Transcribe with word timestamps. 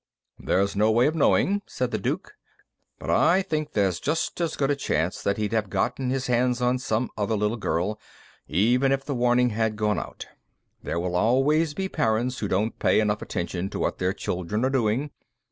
"There's 0.39 0.75
no 0.75 0.89
way 0.89 1.05
of 1.05 1.13
knowing," 1.13 1.61
said 1.67 1.91
the 1.91 1.99
Duke, 1.99 2.33
"But 2.97 3.11
I 3.11 3.43
think 3.43 3.73
there's 3.73 3.99
just 3.99 4.41
as 4.41 4.55
good 4.55 4.71
a 4.71 4.75
chance 4.75 5.21
that 5.21 5.37
he'd 5.37 5.51
have 5.53 5.69
gotten 5.69 6.09
his 6.09 6.25
hands 6.25 6.59
on 6.59 6.79
some 6.79 7.11
other 7.19 7.35
little 7.35 7.55
girl, 7.55 7.99
even 8.47 8.91
if 8.91 9.05
the 9.05 9.13
warning 9.13 9.51
had 9.51 9.75
gone 9.75 9.99
out. 9.99 10.25
There 10.81 10.99
will 10.99 11.15
always 11.15 11.75
be 11.75 11.87
parents 11.87 12.39
who 12.39 12.47
don't 12.47 12.79
pay 12.79 12.99
enough 12.99 13.21
attention 13.21 13.69
to 13.69 13.77
what 13.79 13.99
their 13.99 14.11
children 14.11 14.65
are 14.65 14.71
doing. 14.71 15.11